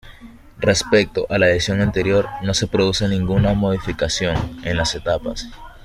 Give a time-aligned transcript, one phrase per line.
[0.57, 5.47] Respecto a la edición anterior no se produce ninguna modificación en las etapas.